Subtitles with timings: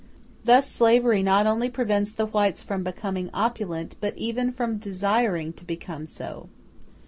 [0.45, 5.63] Thus slavery not only prevents the whites from becoming opulent, but even from desiring to
[5.63, 6.49] become so.